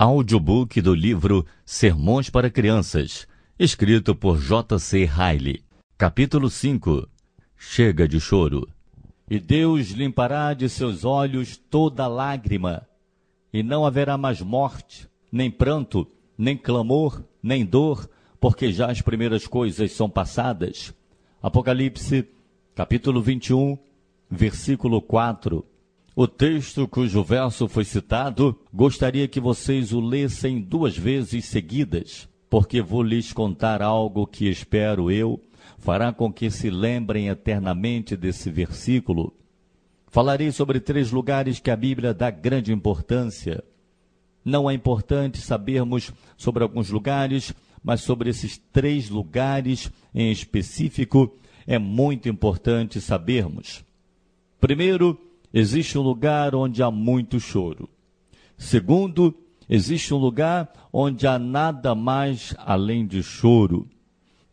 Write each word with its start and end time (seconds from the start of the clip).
Audiobook 0.00 0.80
do 0.80 0.94
livro 0.94 1.44
Sermões 1.66 2.30
para 2.30 2.48
Crianças, 2.48 3.26
escrito 3.58 4.14
por 4.14 4.38
J.C. 4.38 5.04
Riley. 5.04 5.64
Capítulo 5.96 6.48
5 6.48 7.08
Chega 7.56 8.06
de 8.06 8.20
choro. 8.20 8.68
E 9.28 9.40
Deus 9.40 9.90
limpará 9.90 10.54
de 10.54 10.68
seus 10.68 11.04
olhos 11.04 11.56
toda 11.56 12.06
lágrima, 12.06 12.86
e 13.52 13.60
não 13.60 13.84
haverá 13.84 14.16
mais 14.16 14.40
morte, 14.40 15.08
nem 15.32 15.50
pranto, 15.50 16.06
nem 16.38 16.56
clamor, 16.56 17.24
nem 17.42 17.66
dor, 17.66 18.08
porque 18.38 18.70
já 18.70 18.92
as 18.92 19.02
primeiras 19.02 19.48
coisas 19.48 19.90
são 19.90 20.08
passadas. 20.08 20.94
Apocalipse, 21.42 22.24
capítulo 22.72 23.20
21, 23.20 23.76
versículo 24.30 25.02
4. 25.02 25.66
O 26.20 26.26
texto 26.26 26.88
cujo 26.88 27.22
verso 27.22 27.68
foi 27.68 27.84
citado, 27.84 28.58
gostaria 28.74 29.28
que 29.28 29.38
vocês 29.38 29.92
o 29.92 30.00
lessem 30.00 30.60
duas 30.60 30.98
vezes 30.98 31.44
seguidas, 31.44 32.28
porque 32.50 32.82
vou 32.82 33.04
lhes 33.04 33.32
contar 33.32 33.80
algo 33.80 34.26
que 34.26 34.48
espero 34.48 35.12
eu 35.12 35.40
fará 35.78 36.12
com 36.12 36.32
que 36.32 36.50
se 36.50 36.70
lembrem 36.70 37.28
eternamente 37.28 38.16
desse 38.16 38.50
versículo. 38.50 39.32
Falarei 40.08 40.50
sobre 40.50 40.80
três 40.80 41.12
lugares 41.12 41.60
que 41.60 41.70
a 41.70 41.76
Bíblia 41.76 42.12
dá 42.12 42.32
grande 42.32 42.72
importância. 42.72 43.62
Não 44.44 44.68
é 44.68 44.74
importante 44.74 45.38
sabermos 45.38 46.12
sobre 46.36 46.64
alguns 46.64 46.90
lugares, 46.90 47.54
mas 47.80 48.00
sobre 48.00 48.28
esses 48.28 48.58
três 48.72 49.08
lugares 49.08 49.88
em 50.12 50.32
específico 50.32 51.38
é 51.64 51.78
muito 51.78 52.28
importante 52.28 53.00
sabermos. 53.00 53.84
Primeiro, 54.60 55.16
existe 55.52 55.98
um 55.98 56.02
lugar 56.02 56.54
onde 56.54 56.82
há 56.82 56.90
muito 56.90 57.40
choro. 57.40 57.88
Segundo, 58.56 59.34
existe 59.68 60.12
um 60.12 60.18
lugar 60.18 60.72
onde 60.92 61.26
há 61.26 61.38
nada 61.38 61.94
mais 61.94 62.54
além 62.58 63.06
de 63.06 63.22
choro. 63.22 63.88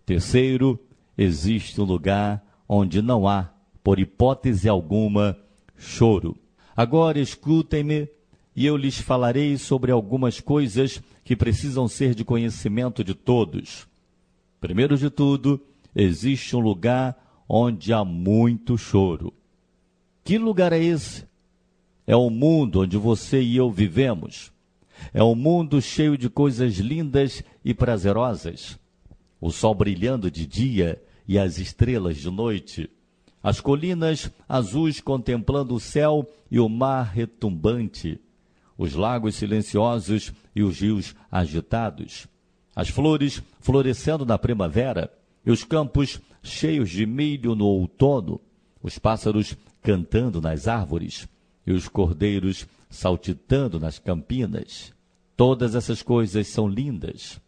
Terceiro, 0.06 0.80
existe 1.18 1.80
um 1.82 1.86
lugar 1.86 2.44
onde 2.68 3.02
não 3.02 3.28
há, 3.28 3.52
por 3.84 4.00
hipótese 4.00 4.70
alguma, 4.70 5.38
choro. 5.78 6.38
Agora 6.76 7.20
escutem-me 7.20 8.08
e 8.56 8.66
eu 8.66 8.78
lhes 8.78 9.00
falarei 9.00 9.58
sobre 9.58 9.92
algumas 9.92 10.40
coisas 10.40 11.02
que 11.24 11.36
precisam 11.36 11.88
ser 11.88 12.14
de 12.14 12.24
conhecimento 12.24 13.04
de 13.04 13.14
todos. 13.14 13.88
Primeiro 14.62 14.98
de 14.98 15.10
tudo, 15.10 15.60
existe 15.96 16.56
um 16.56 16.60
lugar 16.60 17.44
onde 17.48 17.92
há 17.92 18.04
muito 18.04 18.78
choro. 18.78 19.34
Que 20.26 20.40
lugar 20.40 20.74
é 20.74 20.84
esse? 20.84 21.24
É 22.08 22.16
o 22.16 22.32
mundo 22.32 22.82
onde 22.82 22.98
você 22.98 23.44
e 23.44 23.58
eu 23.58 23.70
vivemos. 23.70 24.52
É 25.14 25.24
um 25.24 25.36
mundo 25.36 25.80
cheio 25.80 26.18
de 26.18 26.32
coisas 26.32 26.78
lindas 26.78 27.44
e 27.64 27.76
prazerosas. 27.76 28.76
O 29.40 29.52
sol 29.52 29.76
brilhando 29.76 30.32
de 30.32 30.48
dia 30.48 31.00
e 31.28 31.38
as 31.38 31.60
estrelas 31.60 32.18
de 32.18 32.32
noite. 32.32 32.90
As 33.44 33.62
colinas 33.62 34.32
azuis 34.50 35.00
contemplando 35.00 35.76
o 35.76 35.80
céu 35.80 36.28
e 36.50 36.60
o 36.60 36.68
mar 36.68 37.04
retumbante. 37.04 38.20
Os 38.76 38.96
lagos 38.96 39.36
silenciosos 39.36 40.34
e 40.56 40.64
os 40.64 40.80
rios 40.80 41.16
agitados. 41.32 42.26
As 42.76 42.90
flores 42.90 43.44
florescendo 43.60 44.26
na 44.26 44.40
primavera 44.40 45.14
e 45.46 45.52
os 45.52 45.64
campos 45.64 46.20
cheios 46.42 46.90
de 46.90 47.06
milho 47.06 47.54
no 47.54 47.66
outono. 47.66 48.42
Os 48.86 49.00
pássaros 49.00 49.58
cantando 49.82 50.40
nas 50.40 50.68
árvores 50.68 51.28
e 51.66 51.72
os 51.72 51.88
cordeiros 51.88 52.68
saltitando 52.88 53.80
nas 53.80 53.98
campinas. 53.98 54.94
Todas 55.36 55.74
essas 55.74 56.04
coisas 56.04 56.46
são 56.50 56.68
lindas. 56.68 57.42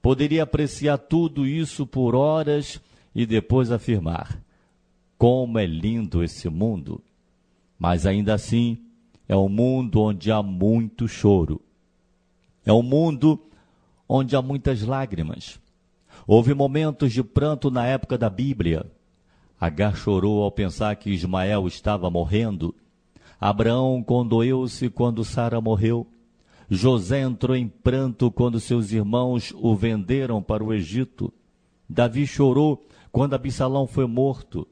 Poderia 0.00 0.44
apreciar 0.44 0.98
tudo 0.98 1.44
isso 1.44 1.84
por 1.84 2.14
horas 2.14 2.80
e 3.12 3.26
depois 3.26 3.72
afirmar: 3.72 4.40
como 5.18 5.58
é 5.58 5.66
lindo 5.66 6.22
esse 6.22 6.48
mundo! 6.48 7.02
Mas 7.76 8.06
ainda 8.06 8.32
assim, 8.32 8.78
é 9.28 9.34
um 9.34 9.48
mundo 9.48 10.00
onde 10.00 10.30
há 10.30 10.44
muito 10.44 11.08
choro. 11.08 11.60
É 12.64 12.72
um 12.72 12.84
mundo 12.84 13.50
onde 14.08 14.36
há 14.36 14.40
muitas 14.40 14.82
lágrimas. 14.82 15.58
Houve 16.24 16.54
momentos 16.54 17.12
de 17.12 17.24
pranto 17.24 17.68
na 17.68 17.84
época 17.84 18.16
da 18.16 18.30
Bíblia 18.30 18.88
Agar 19.62 19.94
chorou 19.94 20.42
ao 20.42 20.50
pensar 20.50 20.96
que 20.96 21.08
Ismael 21.08 21.68
estava 21.68 22.10
morrendo. 22.10 22.74
Abraão 23.40 24.02
condoeu-se 24.02 24.90
quando 24.90 25.24
Sara 25.24 25.60
morreu. 25.60 26.04
José 26.68 27.20
entrou 27.20 27.56
em 27.56 27.68
pranto 27.68 28.28
quando 28.28 28.58
seus 28.58 28.90
irmãos 28.90 29.54
o 29.54 29.76
venderam 29.76 30.42
para 30.42 30.64
o 30.64 30.74
Egito. 30.74 31.32
Davi 31.88 32.26
chorou 32.26 32.84
quando 33.12 33.34
Absalão 33.34 33.86
foi 33.86 34.04
morto. 34.04 34.66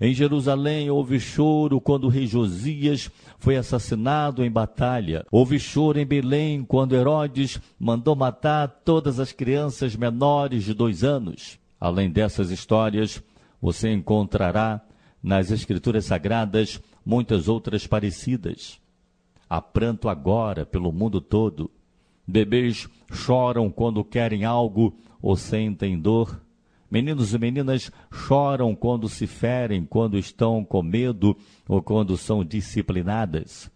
Em 0.00 0.12
Jerusalém 0.12 0.90
houve 0.90 1.20
choro 1.20 1.80
quando 1.80 2.06
o 2.06 2.08
rei 2.08 2.26
Josias 2.26 3.08
foi 3.38 3.56
assassinado 3.56 4.44
em 4.44 4.50
batalha. 4.50 5.24
Houve 5.30 5.60
choro 5.60 6.00
em 6.00 6.04
Belém 6.04 6.64
quando 6.64 6.96
Herodes 6.96 7.60
mandou 7.78 8.16
matar 8.16 8.66
todas 8.84 9.20
as 9.20 9.30
crianças 9.30 9.94
menores 9.94 10.64
de 10.64 10.74
dois 10.74 11.04
anos. 11.04 11.60
Além 11.78 12.10
dessas 12.10 12.50
histórias, 12.50 13.22
você 13.62 13.92
encontrará 13.92 14.82
nas 15.22 15.52
Escrituras 15.52 16.06
Sagradas 16.06 16.82
muitas 17.06 17.46
outras 17.46 17.86
parecidas. 17.86 18.80
Há 19.48 19.62
pranto 19.62 20.08
agora 20.08 20.66
pelo 20.66 20.90
mundo 20.90 21.20
todo. 21.20 21.70
Bebês 22.26 22.88
choram 23.12 23.70
quando 23.70 24.02
querem 24.02 24.44
algo 24.44 24.96
ou 25.20 25.36
sentem 25.36 25.96
dor. 25.96 26.42
Meninos 26.90 27.32
e 27.32 27.38
meninas 27.38 27.92
choram 28.10 28.74
quando 28.74 29.08
se 29.08 29.28
ferem, 29.28 29.84
quando 29.84 30.18
estão 30.18 30.64
com 30.64 30.82
medo 30.82 31.36
ou 31.68 31.80
quando 31.80 32.16
são 32.16 32.44
disciplinadas. 32.44 33.70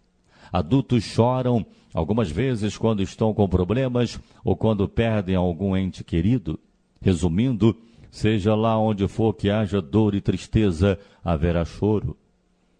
Adultos 0.51 1.03
choram 1.03 1.65
algumas 1.93 2.29
vezes 2.29 2.77
quando 2.77 3.01
estão 3.01 3.33
com 3.33 3.47
problemas 3.47 4.19
ou 4.43 4.55
quando 4.55 4.87
perdem 4.87 5.35
algum 5.35 5.75
ente 5.77 6.03
querido. 6.03 6.59
Resumindo, 7.01 7.75
Seja 8.09 8.55
lá 8.55 8.77
onde 8.79 9.07
for 9.07 9.33
que 9.33 9.49
haja 9.49 9.81
dor 9.81 10.15
e 10.15 10.21
tristeza, 10.21 10.97
haverá 11.23 11.63
choro. 11.65 12.17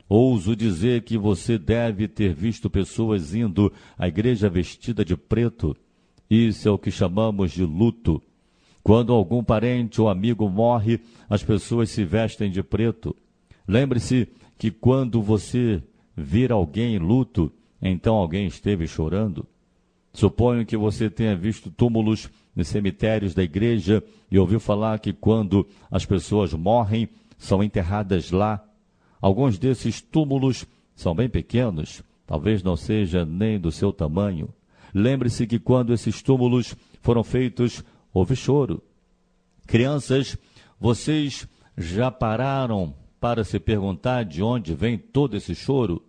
Ouso 0.09 0.55
dizer 0.55 1.01
que 1.03 1.17
você 1.17 1.57
deve 1.57 2.07
ter 2.07 2.33
visto 2.33 2.69
pessoas 2.69 3.35
indo 3.35 3.71
à 3.97 4.07
igreja 4.07 4.49
vestida 4.49 5.03
de 5.03 5.17
preto. 5.17 5.75
Isso 6.29 6.67
é 6.67 6.71
o 6.71 6.77
que 6.77 6.89
chamamos 6.89 7.51
de 7.51 7.63
luto. 7.63 8.21
Quando 8.81 9.11
algum 9.11 9.43
parente 9.43 9.99
ou 9.99 10.07
amigo 10.07 10.49
morre, 10.49 11.01
as 11.29 11.43
pessoas 11.43 11.89
se 11.89 12.05
vestem 12.05 12.49
de 12.49 12.63
preto. 12.63 13.13
Lembre-se 13.67 14.29
que 14.57 14.71
quando 14.71 15.21
você 15.21 15.83
vir 16.15 16.53
alguém 16.53 16.95
em 16.95 16.99
luto, 16.99 17.51
então 17.81 18.15
alguém 18.15 18.47
esteve 18.47 18.87
chorando. 18.87 19.45
Suponho 20.13 20.65
que 20.65 20.77
você 20.77 21.09
tenha 21.09 21.35
visto 21.35 21.69
túmulos 21.69 22.29
nos 22.57 22.69
cemitérios 22.69 23.35
da 23.35 23.43
igreja 23.43 24.03
e 24.31 24.39
ouviu 24.39 24.59
falar 24.59 24.97
que 24.97 25.13
quando 25.13 25.67
as 25.91 26.07
pessoas 26.07 26.51
morrem, 26.53 27.07
são 27.37 27.63
enterradas 27.63 28.31
lá. 28.31 28.65
Alguns 29.21 29.59
desses 29.59 30.01
túmulos 30.01 30.65
são 30.95 31.13
bem 31.13 31.29
pequenos, 31.29 32.01
talvez 32.25 32.63
não 32.63 32.75
seja 32.75 33.23
nem 33.23 33.59
do 33.59 33.71
seu 33.71 33.93
tamanho. 33.93 34.49
Lembre-se 34.91 35.45
que 35.45 35.59
quando 35.59 35.93
esses 35.93 36.23
túmulos 36.23 36.75
foram 36.99 37.23
feitos, 37.23 37.83
houve 38.11 38.35
choro. 38.35 38.81
Crianças, 39.67 40.35
vocês 40.79 41.47
já 41.77 42.09
pararam 42.09 42.95
para 43.19 43.43
se 43.43 43.59
perguntar 43.59 44.25
de 44.25 44.41
onde 44.41 44.73
vem 44.73 44.97
todo 44.97 45.37
esse 45.37 45.53
choro? 45.53 46.03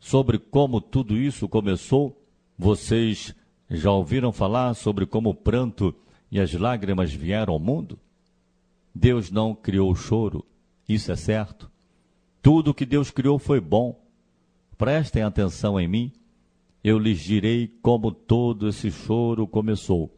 Sobre 0.00 0.40
como 0.40 0.80
tudo 0.80 1.16
isso 1.16 1.48
começou? 1.48 2.20
Vocês 2.58 3.32
já 3.70 3.90
ouviram 3.90 4.32
falar 4.32 4.74
sobre 4.74 5.06
como 5.06 5.30
o 5.30 5.34
pranto 5.34 5.94
e 6.30 6.40
as 6.40 6.52
lágrimas 6.52 7.12
vieram 7.12 7.54
ao 7.54 7.58
mundo? 7.58 7.98
Deus 8.94 9.30
não 9.30 9.54
criou 9.54 9.90
o 9.90 9.96
choro, 9.96 10.44
isso 10.88 11.10
é 11.10 11.16
certo. 11.16 11.70
Tudo 12.40 12.74
que 12.74 12.84
Deus 12.84 13.10
criou 13.10 13.38
foi 13.38 13.60
bom. 13.60 13.98
Prestem 14.76 15.22
atenção 15.22 15.80
em 15.80 15.88
mim, 15.88 16.12
eu 16.82 16.98
lhes 16.98 17.20
direi 17.20 17.66
como 17.80 18.12
todo 18.12 18.68
esse 18.68 18.90
choro 18.90 19.46
começou. 19.46 20.14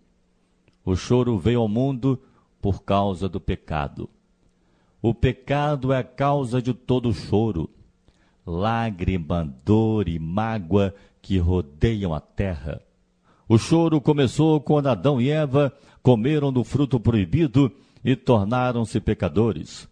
O 0.84 0.96
choro 0.96 1.38
veio 1.38 1.60
ao 1.60 1.68
mundo 1.68 2.20
por 2.60 2.82
causa 2.82 3.28
do 3.28 3.40
pecado. 3.40 4.10
O 5.00 5.14
pecado 5.14 5.92
é 5.92 5.98
a 5.98 6.04
causa 6.04 6.60
de 6.60 6.74
todo 6.74 7.12
choro, 7.12 7.70
lágrima, 8.44 9.44
dor 9.64 10.08
e 10.08 10.18
mágoa 10.18 10.94
que 11.22 11.38
rodeiam 11.38 12.12
a 12.12 12.20
terra. 12.20 12.82
O 13.48 13.58
choro 13.58 14.00
começou 14.00 14.60
quando 14.60 14.88
Adão 14.88 15.20
e 15.20 15.30
Eva 15.30 15.72
comeram 16.02 16.52
do 16.52 16.64
fruto 16.64 16.98
proibido 16.98 17.70
e 18.04 18.16
tornaram-se 18.16 19.00
pecadores. 19.00 19.88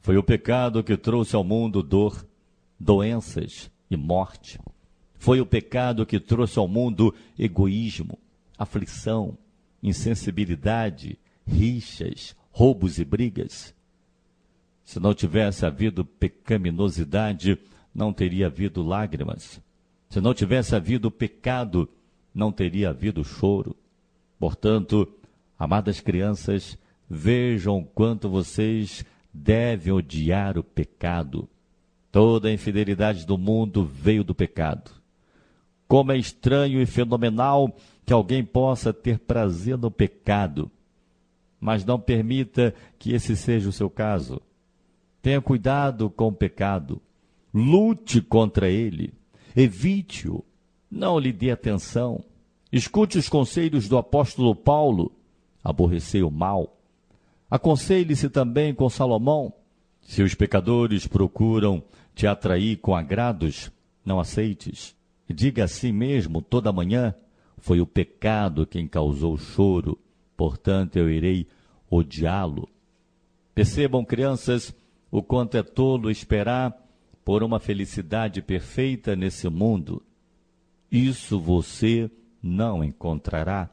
Foi 0.00 0.16
o 0.16 0.22
pecado 0.22 0.82
que 0.82 0.96
trouxe 0.96 1.36
ao 1.36 1.44
mundo 1.44 1.82
dor, 1.82 2.26
doenças 2.80 3.70
e 3.90 3.96
morte. 3.96 4.58
Foi 5.18 5.40
o 5.40 5.46
pecado 5.46 6.06
que 6.06 6.18
trouxe 6.18 6.58
ao 6.58 6.66
mundo 6.66 7.14
egoísmo, 7.38 8.18
aflição, 8.56 9.36
insensibilidade, 9.82 11.18
rixas, 11.46 12.34
roubos 12.50 12.98
e 12.98 13.04
brigas. 13.04 13.74
Se 14.82 14.98
não 14.98 15.12
tivesse 15.12 15.66
havido 15.66 16.04
pecaminosidade, 16.04 17.58
não 17.94 18.12
teria 18.12 18.46
havido 18.46 18.82
lágrimas. 18.82 19.60
Se 20.08 20.20
não 20.20 20.32
tivesse 20.32 20.74
havido 20.74 21.10
pecado, 21.10 21.88
não 22.38 22.52
teria 22.52 22.90
havido 22.90 23.24
choro. 23.24 23.76
Portanto, 24.38 25.12
amadas 25.58 26.00
crianças, 26.00 26.78
vejam 27.10 27.82
quanto 27.82 28.30
vocês 28.30 29.04
devem 29.34 29.92
odiar 29.92 30.56
o 30.56 30.62
pecado. 30.62 31.48
Toda 32.12 32.48
a 32.48 32.52
infidelidade 32.52 33.26
do 33.26 33.36
mundo 33.36 33.84
veio 33.84 34.22
do 34.22 34.36
pecado. 34.36 34.92
Como 35.88 36.12
é 36.12 36.16
estranho 36.16 36.80
e 36.80 36.86
fenomenal 36.86 37.76
que 38.06 38.12
alguém 38.12 38.44
possa 38.44 38.92
ter 38.92 39.18
prazer 39.18 39.76
no 39.76 39.90
pecado. 39.90 40.70
Mas 41.60 41.84
não 41.84 41.98
permita 41.98 42.72
que 43.00 43.12
esse 43.12 43.36
seja 43.36 43.68
o 43.68 43.72
seu 43.72 43.90
caso. 43.90 44.40
Tenha 45.20 45.40
cuidado 45.40 46.08
com 46.08 46.28
o 46.28 46.32
pecado. 46.32 47.02
Lute 47.52 48.20
contra 48.20 48.70
ele. 48.70 49.12
Evite-o. 49.56 50.44
Não 50.90 51.18
lhe 51.18 51.32
dê 51.32 51.50
atenção. 51.50 52.24
Escute 52.72 53.18
os 53.18 53.28
conselhos 53.28 53.88
do 53.88 53.96
apóstolo 53.96 54.54
Paulo. 54.54 55.12
Aborrecei 55.64 56.22
o 56.22 56.30
mal. 56.30 56.76
Aconselhe-se 57.50 58.28
também 58.28 58.74
com 58.74 58.88
Salomão. 58.88 59.52
Se 60.02 60.22
os 60.22 60.34
pecadores 60.34 61.06
procuram 61.06 61.82
te 62.14 62.26
atrair 62.26 62.76
com 62.76 62.94
agrados, 62.94 63.70
não 64.04 64.20
aceites. 64.20 64.94
Diga 65.28 65.64
a 65.64 65.68
si 65.68 65.92
mesmo 65.92 66.42
toda 66.42 66.72
manhã: 66.72 67.14
foi 67.58 67.80
o 67.80 67.86
pecado 67.86 68.66
quem 68.66 68.86
causou 68.86 69.34
o 69.34 69.38
choro, 69.38 69.98
portanto 70.36 70.96
eu 70.96 71.10
irei 71.10 71.46
odiá-lo. 71.90 72.68
Percebam, 73.54 74.04
crianças, 74.04 74.74
o 75.10 75.22
quanto 75.22 75.56
é 75.56 75.62
tolo 75.62 76.10
esperar 76.10 76.72
por 77.24 77.42
uma 77.42 77.58
felicidade 77.58 78.40
perfeita 78.40 79.16
nesse 79.16 79.48
mundo. 79.48 80.02
Isso 80.90 81.38
você 81.38 82.10
não 82.42 82.82
encontrará. 82.82 83.70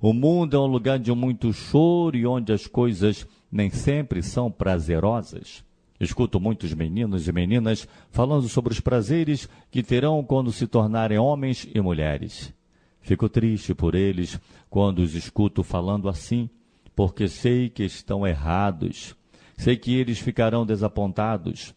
O 0.00 0.12
mundo 0.12 0.56
é 0.56 0.58
um 0.58 0.66
lugar 0.66 0.98
de 0.98 1.12
muito 1.12 1.52
choro 1.52 2.16
e 2.16 2.26
onde 2.26 2.52
as 2.52 2.66
coisas 2.66 3.26
nem 3.50 3.70
sempre 3.70 4.22
são 4.22 4.50
prazerosas. 4.50 5.64
Escuto 6.00 6.40
muitos 6.40 6.74
meninos 6.74 7.28
e 7.28 7.32
meninas 7.32 7.86
falando 8.10 8.48
sobre 8.48 8.72
os 8.72 8.80
prazeres 8.80 9.48
que 9.70 9.82
terão 9.82 10.24
quando 10.24 10.50
se 10.50 10.66
tornarem 10.66 11.18
homens 11.18 11.68
e 11.72 11.80
mulheres. 11.80 12.52
Fico 13.00 13.28
triste 13.28 13.74
por 13.74 13.94
eles 13.94 14.40
quando 14.68 14.98
os 14.98 15.14
escuto 15.14 15.62
falando 15.62 16.08
assim, 16.08 16.50
porque 16.96 17.28
sei 17.28 17.68
que 17.68 17.84
estão 17.84 18.26
errados. 18.26 19.14
Sei 19.56 19.76
que 19.76 19.94
eles 19.94 20.18
ficarão 20.18 20.66
desapontados. 20.66 21.72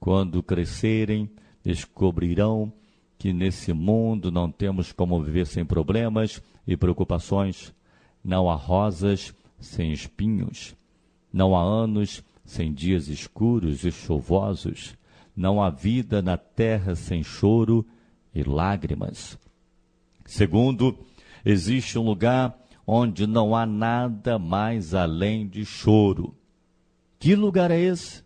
Quando 0.00 0.42
crescerem, 0.42 1.30
descobrirão 1.62 2.72
que 3.18 3.32
nesse 3.32 3.72
mundo 3.72 4.30
não 4.30 4.50
temos 4.50 4.92
como 4.92 5.20
viver 5.20 5.46
sem 5.46 5.64
problemas 5.64 6.40
e 6.66 6.76
preocupações. 6.76 7.74
Não 8.22 8.48
há 8.48 8.54
rosas 8.54 9.34
sem 9.58 9.92
espinhos. 9.92 10.76
Não 11.32 11.56
há 11.56 11.62
anos 11.62 12.22
sem 12.44 12.72
dias 12.72 13.08
escuros 13.08 13.84
e 13.84 13.90
chuvosos. 13.90 14.96
Não 15.36 15.60
há 15.60 15.68
vida 15.68 16.22
na 16.22 16.36
terra 16.36 16.94
sem 16.94 17.22
choro 17.22 17.84
e 18.34 18.42
lágrimas. 18.44 19.36
Segundo, 20.24 20.96
existe 21.44 21.98
um 21.98 22.02
lugar 22.02 22.56
onde 22.86 23.26
não 23.26 23.54
há 23.54 23.66
nada 23.66 24.38
mais 24.38 24.94
além 24.94 25.46
de 25.46 25.64
choro. 25.64 26.34
Que 27.18 27.34
lugar 27.34 27.70
é 27.70 27.80
esse? 27.80 28.22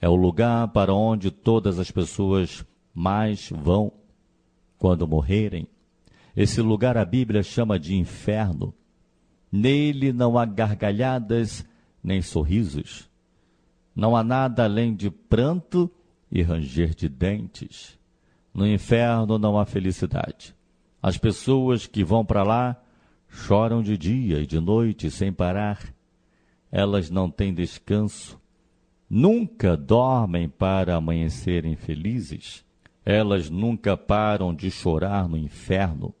É 0.00 0.08
o 0.08 0.16
lugar 0.16 0.68
para 0.68 0.92
onde 0.92 1.30
todas 1.30 1.78
as 1.78 1.90
pessoas 1.90 2.64
mais 2.94 3.48
vão 3.50 3.92
quando 4.78 5.06
morrerem. 5.06 5.66
Esse 6.36 6.60
lugar 6.60 6.96
a 6.96 7.04
Bíblia 7.04 7.42
chama 7.42 7.78
de 7.78 7.94
inferno. 7.94 8.74
Nele 9.50 10.12
não 10.12 10.38
há 10.38 10.44
gargalhadas 10.44 11.64
nem 12.02 12.22
sorrisos. 12.22 13.08
Não 13.94 14.16
há 14.16 14.24
nada 14.24 14.64
além 14.64 14.94
de 14.94 15.10
pranto 15.10 15.90
e 16.30 16.42
ranger 16.42 16.94
de 16.94 17.08
dentes. 17.08 17.98
No 18.52 18.66
inferno 18.66 19.38
não 19.38 19.58
há 19.58 19.64
felicidade. 19.64 20.54
As 21.02 21.18
pessoas 21.18 21.86
que 21.86 22.02
vão 22.02 22.24
para 22.24 22.42
lá 22.42 22.82
choram 23.28 23.82
de 23.82 23.96
dia 23.96 24.40
e 24.40 24.46
de 24.46 24.60
noite 24.60 25.10
sem 25.10 25.32
parar. 25.32 25.94
Elas 26.70 27.10
não 27.10 27.30
têm 27.30 27.52
descanso. 27.52 28.40
Nunca 29.08 29.76
dormem 29.76 30.48
para 30.48 30.96
amanhecerem 30.96 31.76
felizes. 31.76 32.64
Elas 33.04 33.50
nunca 33.50 33.96
param 33.96 34.54
de 34.54 34.70
chorar 34.70 35.28
no 35.28 35.36
inferno. 35.36 36.14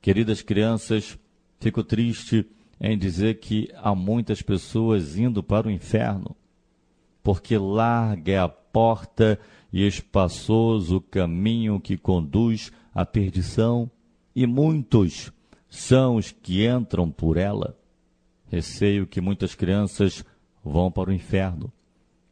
Queridas 0.00 0.42
crianças, 0.42 1.18
fico 1.60 1.82
triste 1.82 2.46
em 2.80 2.96
dizer 2.96 3.40
que 3.40 3.68
há 3.74 3.94
muitas 3.94 4.40
pessoas 4.40 5.16
indo 5.16 5.42
para 5.42 5.66
o 5.66 5.70
inferno 5.70 6.36
porque 7.28 7.58
larga 7.58 8.32
é 8.32 8.38
a 8.38 8.48
porta 8.48 9.38
e 9.70 9.86
espaçoso 9.86 10.96
o 10.96 11.00
caminho 11.02 11.78
que 11.78 11.94
conduz 11.94 12.72
à 12.94 13.04
perdição, 13.04 13.90
e 14.34 14.46
muitos 14.46 15.30
são 15.68 16.16
os 16.16 16.32
que 16.32 16.66
entram 16.66 17.10
por 17.10 17.36
ela. 17.36 17.76
Receio 18.50 19.06
que 19.06 19.20
muitas 19.20 19.54
crianças 19.54 20.24
vão 20.64 20.90
para 20.90 21.10
o 21.10 21.12
inferno. 21.12 21.70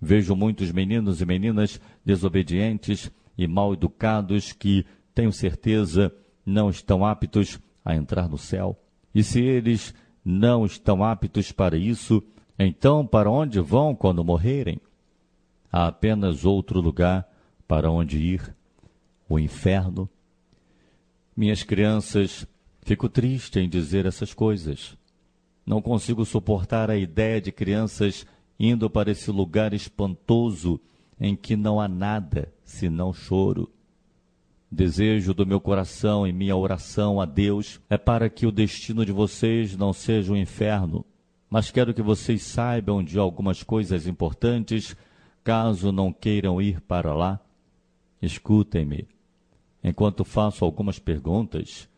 Vejo 0.00 0.34
muitos 0.34 0.72
meninos 0.72 1.20
e 1.20 1.26
meninas 1.26 1.78
desobedientes 2.02 3.10
e 3.36 3.46
mal 3.46 3.72
educados 3.72 4.52
que, 4.52 4.84
tenho 5.14 5.32
certeza, 5.32 6.12
não 6.44 6.70
estão 6.70 7.04
aptos 7.04 7.58
a 7.84 7.94
entrar 7.94 8.28
no 8.28 8.38
céu. 8.38 8.78
E 9.14 9.22
se 9.22 9.40
eles 9.40 9.94
não 10.24 10.64
estão 10.64 11.02
aptos 11.04 11.52
para 11.52 11.76
isso, 11.76 12.22
então 12.58 13.06
para 13.06 13.30
onde 13.30 13.60
vão 13.60 13.94
quando 13.94 14.24
morrerem? 14.24 14.80
há 15.76 15.88
apenas 15.88 16.44
outro 16.44 16.80
lugar 16.80 17.28
para 17.68 17.90
onde 17.90 18.16
ir 18.16 18.56
o 19.28 19.38
inferno. 19.38 20.08
Minhas 21.36 21.62
crianças, 21.62 22.46
fico 22.80 23.10
triste 23.10 23.58
em 23.58 23.68
dizer 23.68 24.06
essas 24.06 24.32
coisas. 24.32 24.96
Não 25.66 25.82
consigo 25.82 26.24
suportar 26.24 26.90
a 26.90 26.96
ideia 26.96 27.42
de 27.42 27.52
crianças 27.52 28.24
indo 28.58 28.88
para 28.88 29.10
esse 29.10 29.30
lugar 29.30 29.74
espantoso 29.74 30.80
em 31.20 31.34
que 31.34 31.56
não 31.56 31.80
há 31.80 31.88
nada 31.88 32.52
senão 32.64 33.12
choro. 33.12 33.70
Desejo 34.70 35.32
do 35.32 35.46
meu 35.46 35.60
coração 35.60 36.26
e 36.26 36.32
minha 36.32 36.56
oração 36.56 37.20
a 37.20 37.24
Deus 37.24 37.80
é 37.88 37.96
para 37.96 38.28
que 38.28 38.46
o 38.46 38.52
destino 38.52 39.04
de 39.06 39.12
vocês 39.12 39.76
não 39.76 39.92
seja 39.92 40.32
um 40.32 40.36
inferno, 40.36 41.04
mas 41.48 41.70
quero 41.70 41.94
que 41.94 42.02
vocês 42.02 42.42
saibam 42.42 43.02
de 43.02 43.18
algumas 43.18 43.62
coisas 43.62 44.06
importantes 44.06 44.96
Caso 45.46 45.92
não 45.92 46.12
queiram 46.12 46.60
ir 46.60 46.80
para 46.80 47.14
lá, 47.14 47.38
escutem-me. 48.20 49.06
Enquanto 49.80 50.24
faço 50.24 50.64
algumas 50.64 50.98
perguntas, 50.98 51.88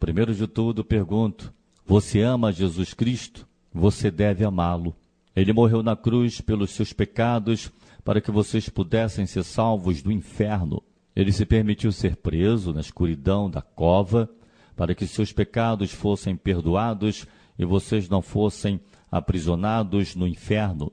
primeiro 0.00 0.34
de 0.34 0.48
tudo 0.48 0.84
pergunto: 0.84 1.54
você 1.86 2.22
ama 2.22 2.52
Jesus 2.52 2.94
Cristo? 2.94 3.46
Você 3.72 4.10
deve 4.10 4.44
amá-lo. 4.44 4.92
Ele 5.36 5.52
morreu 5.52 5.84
na 5.84 5.94
cruz 5.94 6.40
pelos 6.40 6.72
seus 6.72 6.92
pecados 6.92 7.70
para 8.06 8.22
que 8.22 8.30
vocês 8.30 8.70
pudessem 8.70 9.26
ser 9.26 9.44
salvos 9.44 10.00
do 10.00 10.10
inferno. 10.10 10.82
Ele 11.14 11.30
se 11.30 11.44
permitiu 11.44 11.92
ser 11.92 12.16
preso 12.16 12.72
na 12.72 12.80
escuridão 12.80 13.50
da 13.50 13.60
cova 13.60 14.30
para 14.74 14.94
que 14.94 15.06
seus 15.06 15.30
pecados 15.30 15.92
fossem 15.92 16.34
perdoados 16.34 17.26
e 17.58 17.66
vocês 17.66 18.08
não 18.08 18.22
fossem 18.22 18.80
aprisionados 19.10 20.14
no 20.14 20.26
inferno. 20.26 20.90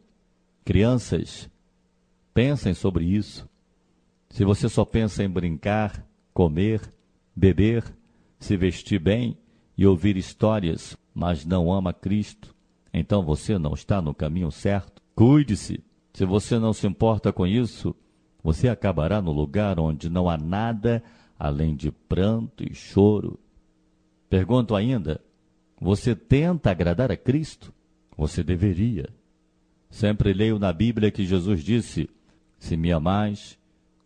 Crianças, 0.66 1.50
Pensem 2.34 2.74
sobre 2.74 3.06
isso. 3.06 3.48
Se 4.30 4.44
você 4.44 4.68
só 4.68 4.84
pensa 4.84 5.24
em 5.24 5.30
brincar, 5.30 6.04
comer, 6.34 6.82
beber, 7.36 7.84
se 8.40 8.58
vestir 8.58 9.00
bem 9.00 9.38
e 9.78 9.86
ouvir 9.86 10.18
histórias, 10.18 10.98
mas 11.14 11.46
não 11.46 11.72
ama 11.72 11.94
Cristo, 11.94 12.56
então 12.92 13.24
você 13.24 13.60
não 13.60 13.76
está 13.76 14.02
no 14.02 14.16
caminho 14.16 14.52
certo. 14.52 15.00
Cuide-se. 15.14 15.84
Se 16.14 16.26
você 16.26 16.60
não 16.60 16.74
se 16.74 16.86
importa 16.86 17.34
com 17.34 17.46
isso, 17.46 17.96
você 18.44 18.68
acabará 18.68 19.22
no 19.22 19.32
lugar 19.32 19.80
onde 19.80 20.10
não 20.10 20.30
há 20.30 20.38
nada 20.38 21.04
além 21.40 21.76
de 21.76 21.92
pranto 21.92 22.64
e 22.64 22.74
choro. 22.74 23.40
Pergunto 24.30 24.76
ainda: 24.76 25.20
você 25.80 26.16
tenta 26.16 26.72
agradar 26.72 27.12
a 27.12 27.18
Cristo? 27.18 27.74
Você 28.16 28.44
deveria. 28.44 29.10
Sempre 29.90 30.34
leio 30.34 30.60
na 30.60 30.72
Bíblia 30.72 31.12
que 31.12 31.26
Jesus 31.26 31.64
disse: 31.64 32.10
se 32.60 32.78
me 32.78 32.92
amais, 32.92 33.58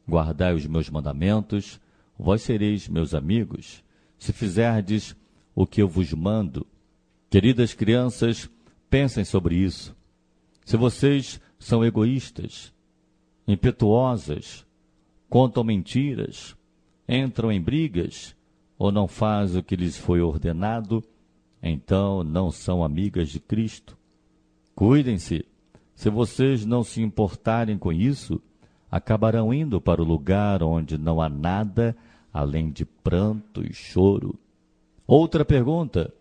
guardai 0.08 0.54
os 0.54 0.66
meus 0.66 0.90
mandamentos, 0.90 1.80
vós 2.18 2.42
sereis 2.42 2.88
meus 2.88 3.14
amigos, 3.14 3.84
se 4.18 4.32
fizerdes 4.32 5.16
o 5.54 5.68
que 5.68 5.82
eu 5.82 5.88
vos 5.88 6.14
mando. 6.14 6.66
Queridas 7.30 7.74
crianças, 7.74 8.50
pensem 8.90 9.26
sobre 9.26 9.56
isso. 9.56 9.96
Se 10.66 10.78
vocês 10.78 11.40
são 11.60 11.84
egoístas, 11.84 12.74
impetuosas, 13.48 14.66
contam 15.30 15.64
mentiras, 15.64 16.56
entram 17.08 17.52
em 17.52 17.62
brigas 17.62 18.36
ou 18.78 18.92
não 18.92 19.08
fazem 19.08 19.60
o 19.60 19.64
que 19.64 19.76
lhes 19.76 19.98
foi 19.98 20.22
ordenado, 20.22 21.04
então 21.62 22.24
não 22.24 22.52
são 22.52 22.84
amigas 22.84 23.30
de 23.30 23.40
Cristo. 23.40 23.98
Cuidem-se. 24.76 25.46
Se 25.96 26.10
vocês 26.12 26.64
não 26.64 26.84
se 26.84 27.02
importarem 27.02 27.78
com 27.78 27.92
isso, 27.92 28.40
acabarão 28.92 29.52
indo 29.52 29.82
para 29.82 30.02
o 30.02 30.06
lugar 30.06 30.62
onde 30.62 30.96
não 30.98 31.20
há 31.20 31.28
nada 31.28 31.96
além 32.32 32.70
de 32.70 32.86
pranto 32.86 33.66
e 33.66 33.74
choro. 33.74 34.38
Outra 35.08 35.44
pergunta: 35.44 36.14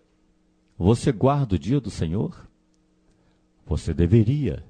Você 0.79 1.13
guarda 1.13 1.57
o 1.57 1.59
dia 1.59 1.79
do 1.79 1.91
Senhor? 1.91 2.49
Você 3.67 3.93
deveria. 3.93 4.65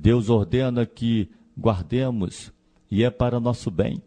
Deus 0.00 0.30
ordena 0.30 0.86
que 0.86 1.28
guardemos 1.54 2.50
e 2.90 3.04
é 3.04 3.10
para 3.10 3.38
nosso 3.38 3.70
bem. 3.70 4.02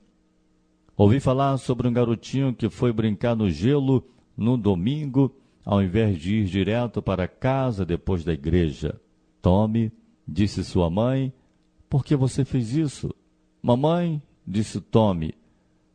Ouvi 0.97 1.19
falar 1.19 1.55
sobre 1.57 1.87
um 1.87 1.93
garotinho 1.93 2.51
que 2.51 2.67
foi 2.67 2.91
brincar 2.91 3.35
no 3.35 3.47
gelo 3.47 4.03
no 4.35 4.57
domingo, 4.57 5.35
ao 5.63 5.83
invés 5.83 6.17
de 6.17 6.37
ir 6.37 6.45
direto 6.45 6.99
para 6.99 7.27
casa 7.27 7.85
depois 7.85 8.23
da 8.23 8.33
igreja. 8.33 8.99
Tome, 9.39 9.91
disse 10.27 10.63
sua 10.63 10.89
mãe, 10.89 11.31
por 11.87 12.03
que 12.03 12.15
você 12.15 12.43
fez 12.43 12.75
isso? 12.75 13.13
Mamãe, 13.61 14.19
disse 14.47 14.81
Tome, 14.81 15.35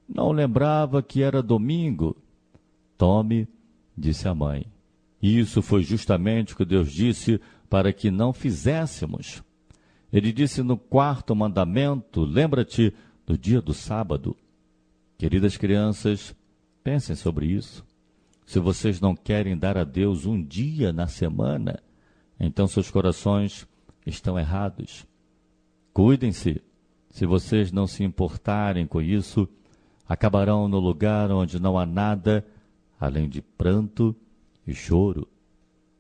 não 0.09 0.31
lembrava 0.31 1.02
que 1.02 1.25
era 1.25 1.43
domingo. 1.43 2.17
Tome, 2.97 3.49
disse 3.97 4.28
a 4.28 4.35
mãe. 4.35 4.64
Isso 5.21 5.61
foi 5.61 5.83
justamente 5.83 6.55
o 6.55 6.57
que 6.57 6.64
Deus 6.64 6.93
disse 6.93 7.40
para 7.69 7.93
que 7.93 8.12
não 8.12 8.33
fizéssemos. 8.33 9.43
Ele 10.12 10.33
disse 10.33 10.62
no 10.62 10.77
quarto 10.77 11.35
mandamento: 11.35 12.25
lembra-te 12.25 12.95
do 13.27 13.37
dia 13.37 13.61
do 13.61 13.75
sábado. 13.75 14.37
Queridas 15.17 15.57
crianças, 15.57 16.35
pensem 16.83 17.15
sobre 17.15 17.47
isso. 17.47 17.85
Se 18.47 18.59
vocês 18.59 19.00
não 19.00 19.15
querem 19.15 19.57
dar 19.59 19.77
a 19.77 19.85
Deus 19.85 20.25
um 20.25 20.43
dia 20.43 20.93
na 20.93 21.07
semana, 21.07 21.83
então 22.41 22.67
seus 22.67 22.91
corações 22.91 23.67
estão 24.07 24.38
errados. 24.38 25.07
Cuidem-se. 25.93 26.62
Se 27.11 27.27
vocês 27.27 27.73
não 27.73 27.87
se 27.87 28.05
importarem 28.05 28.87
com 28.87 29.03
isso, 29.03 29.49
acabarão 30.09 30.69
no 30.69 30.79
lugar 30.79 31.31
onde 31.31 31.61
não 31.61 31.79
há 31.79 31.85
nada 31.85 32.47
além 32.99 33.29
de 33.29 33.43
pranto 33.43 34.15
e 34.67 34.75
choro. 34.75 35.27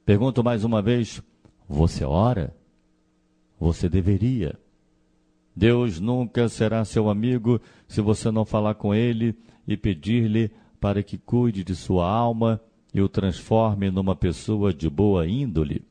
Pergunto 0.04 0.42
mais 0.42 0.64
uma 0.64 0.80
vez: 0.80 1.22
você 1.68 2.04
ora? 2.04 2.56
Você 3.58 3.88
deveria. 3.88 4.58
Deus 5.54 5.98
nunca 5.98 6.48
será 6.48 6.84
seu 6.84 7.10
amigo 7.10 7.60
se 7.88 8.00
você 8.00 8.30
não 8.30 8.44
falar 8.44 8.74
com 8.74 8.94
ele 8.94 9.34
e 9.66 9.76
pedir-lhe 9.76 10.50
para 10.80 11.02
que 11.02 11.18
cuide 11.18 11.64
de 11.64 11.74
sua 11.74 12.08
alma 12.08 12.60
e 12.94 13.00
o 13.00 13.08
transforme 13.08 13.90
numa 13.90 14.14
pessoa 14.14 14.72
de 14.72 14.88
boa 14.88 15.26
índole. 15.26 15.84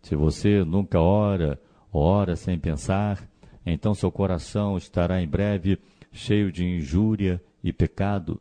Se 0.00 0.16
você 0.16 0.64
nunca 0.64 1.00
ora, 1.00 1.60
ora 1.92 2.34
sem 2.34 2.58
pensar, 2.58 3.28
então 3.64 3.94
seu 3.94 4.10
coração 4.10 4.76
estará 4.76 5.22
em 5.22 5.28
breve 5.28 5.78
cheio 6.10 6.50
de 6.50 6.64
injúria 6.64 7.42
e 7.62 7.72
pecado. 7.72 8.40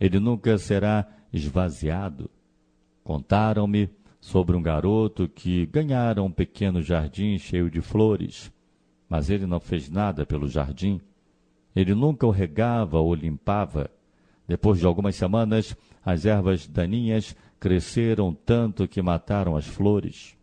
Ele 0.00 0.18
nunca 0.18 0.56
será 0.58 1.06
esvaziado. 1.32 2.30
Contaram-me 3.04 3.90
sobre 4.26 4.56
um 4.56 4.60
garoto 4.60 5.28
que 5.28 5.66
ganhara 5.66 6.20
um 6.20 6.32
pequeno 6.32 6.82
jardim 6.82 7.38
cheio 7.38 7.70
de 7.70 7.80
flores, 7.80 8.52
mas 9.08 9.30
ele 9.30 9.46
não 9.46 9.60
fez 9.60 9.88
nada 9.88 10.26
pelo 10.26 10.48
jardim. 10.48 11.00
Ele 11.76 11.94
nunca 11.94 12.26
o 12.26 12.30
regava 12.30 12.98
ou 12.98 13.14
limpava. 13.14 13.88
Depois 14.48 14.80
de 14.80 14.84
algumas 14.84 15.14
semanas, 15.14 15.76
as 16.04 16.26
ervas 16.26 16.66
daninhas 16.66 17.36
cresceram 17.60 18.34
tanto 18.34 18.88
que 18.88 19.00
mataram 19.00 19.56
as 19.56 19.64
flores. 19.64 20.36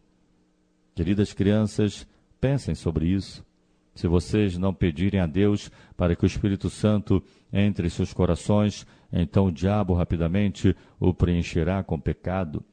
Queridas 0.96 1.34
crianças, 1.34 2.08
pensem 2.40 2.76
sobre 2.76 3.08
isso. 3.08 3.46
Se 3.94 4.08
vocês 4.08 4.58
não 4.58 4.74
pedirem 4.74 5.20
a 5.20 5.28
Deus 5.28 5.70
para 5.98 6.16
que 6.16 6.24
o 6.24 6.26
Espírito 6.26 6.70
Santo 6.70 7.22
entre 7.52 7.88
em 7.88 7.90
seus 7.90 8.14
corações, 8.14 8.88
então 9.12 9.48
o 9.48 9.52
diabo 9.52 9.94
rapidamente 9.94 10.74
o 11.02 11.14
preencherá 11.14 11.84
com 11.84 12.00
pecado. 12.00 12.64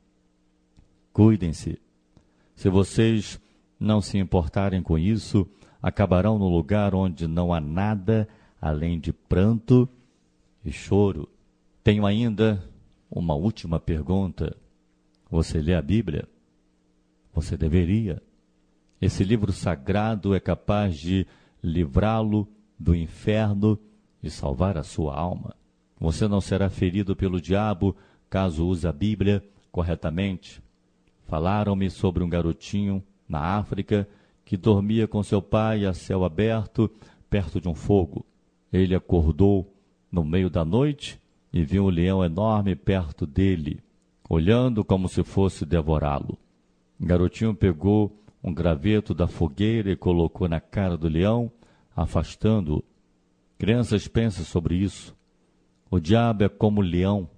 Cuidem-se. 1.21 1.79
Se 2.57 2.71
vocês 2.71 3.39
não 3.79 4.00
se 4.00 4.17
importarem 4.17 4.83
com 4.83 4.99
isso, 4.99 5.47
acabarão 5.83 6.39
no 6.39 6.49
lugar 6.49 6.95
onde 6.95 7.29
não 7.29 7.53
há 7.53 7.61
nada 7.61 8.27
além 8.59 8.99
de 8.99 9.12
pranto 9.12 9.87
e 10.65 10.73
choro. 10.73 11.29
Tenho 11.85 12.07
ainda 12.07 12.67
uma 13.11 13.35
última 13.35 13.79
pergunta. 13.79 14.57
Você 15.31 15.61
lê 15.61 15.75
a 15.75 15.83
Bíblia? 15.83 16.27
Você 17.35 17.55
deveria. 17.55 18.23
Esse 18.99 19.23
livro 19.23 19.53
sagrado 19.53 20.35
é 20.35 20.41
capaz 20.41 20.97
de 20.97 21.27
livrá-lo 21.62 22.49
do 22.79 22.95
inferno 22.95 23.79
e 24.23 24.31
salvar 24.31 24.79
a 24.79 24.83
sua 24.83 25.15
alma. 25.17 25.55
Você 26.00 26.27
não 26.27 26.41
será 26.41 26.71
ferido 26.71 27.15
pelo 27.15 27.43
diabo 27.43 27.95
caso 28.31 28.67
use 28.67 28.89
a 28.89 28.93
Bíblia 28.93 29.45
corretamente. 29.71 30.62
Falaram-me 31.31 31.89
sobre 31.89 32.25
um 32.25 32.29
garotinho 32.29 33.01
na 33.29 33.39
África 33.57 34.09
que 34.45 34.57
dormia 34.57 35.07
com 35.07 35.23
seu 35.23 35.41
pai 35.41 35.87
a 35.87 35.95
céu 35.95 36.25
aberto 36.25 36.91
perto 37.31 37.61
de 37.61 37.69
um 37.69 37.75
fogo. 37.75 38.27
Ele 38.73 38.97
acordou 38.97 39.73
no 40.11 40.25
meio 40.25 40.51
da 40.51 40.65
noite 40.65 41.21
e 41.53 41.63
viu 41.63 41.85
um 41.85 41.89
leão 41.89 42.25
enorme 42.25 42.75
perto 42.75 43.29
dele, 43.29 43.81
olhando 44.29 44.85
como 44.85 45.09
se 45.09 45.23
fosse 45.23 45.65
devorá-lo. 45.65 46.37
O 47.01 47.07
garotinho 47.07 47.55
pegou 47.55 48.21
um 48.43 48.53
graveto 48.53 49.15
da 49.15 49.29
fogueira 49.29 49.89
e 49.93 49.97
colocou 49.97 50.49
na 50.49 50.61
cara 50.61 50.97
do 50.97 51.07
leão, 51.07 51.49
afastando-o. 51.95 52.83
Crianças, 53.57 54.09
pensem 54.09 54.45
sobre 54.45 54.75
isso. 54.75 55.17
O 55.89 56.01
diabo 56.01 56.43
é 56.43 56.49
como 56.49 56.81
o 56.81 56.85
leão, 56.85 57.31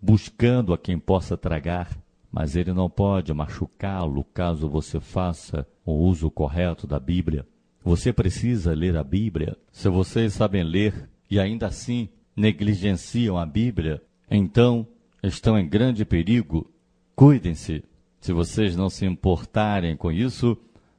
buscando 0.00 0.72
a 0.72 0.78
quem 0.78 0.98
possa 0.98 1.36
tragar, 1.36 1.90
mas 2.30 2.56
ele 2.56 2.72
não 2.72 2.90
pode 2.90 3.32
machucá-lo 3.32 4.24
caso 4.34 4.68
você 4.68 5.00
faça 5.00 5.66
o 5.84 5.92
uso 5.92 6.30
correto 6.30 6.86
da 6.86 7.00
Bíblia. 7.00 7.46
Você 7.82 8.12
precisa 8.12 8.74
ler 8.74 8.96
a 8.96 9.04
Bíblia. 9.04 9.56
Se 9.72 9.88
vocês 9.88 10.34
sabem 10.34 10.62
ler 10.62 11.08
e 11.30 11.40
ainda 11.40 11.66
assim 11.66 12.08
negligenciam 12.36 13.38
a 13.38 13.46
Bíblia, 13.46 14.02
então 14.30 14.86
estão 15.22 15.58
em 15.58 15.68
grande 15.68 16.04
perigo. 16.04 16.70
Cuidem-se. 17.16 17.82
Se 18.20 18.32
vocês 18.32 18.76
não 18.76 18.90
se 18.90 19.06
importarem 19.06 19.96
com 19.96 20.12
isso, 20.12 20.56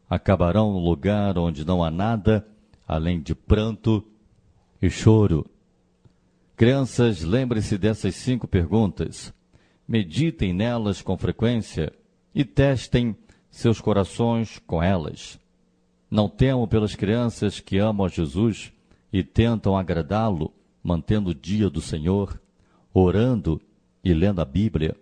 acabarão 0.09 0.73
no 0.73 0.79
lugar 0.79 1.37
onde 1.37 1.65
não 1.65 1.83
há 1.83 1.91
nada 1.91 2.45
além 2.87 3.21
de 3.21 3.35
pranto 3.35 4.03
e 4.81 4.89
choro. 4.89 5.45
Crianças, 6.55 7.21
lembrem-se 7.21 7.77
dessas 7.77 8.15
cinco 8.15 8.47
perguntas. 8.47 9.31
Meditem 9.89 10.53
nelas 10.53 11.01
com 11.01 11.17
frequência 11.17 11.91
e 12.35 12.45
testem 12.45 13.17
seus 13.49 13.81
corações 13.81 14.59
com 14.67 14.83
elas. 14.83 15.39
Não 16.11 16.29
temo 16.29 16.67
pelas 16.67 16.93
crianças 16.93 17.59
que 17.59 17.79
amam 17.79 18.05
a 18.05 18.07
Jesus 18.07 18.71
e 19.11 19.23
tentam 19.23 19.75
agradá-lo, 19.75 20.53
mantendo 20.83 21.31
o 21.31 21.33
dia 21.33 21.71
do 21.71 21.81
Senhor, 21.81 22.39
orando 22.93 23.59
e 24.03 24.13
lendo 24.13 24.39
a 24.41 24.45
Bíblia. 24.45 24.95